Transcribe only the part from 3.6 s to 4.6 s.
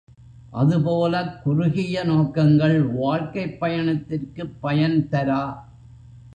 பயணத்திற்குப்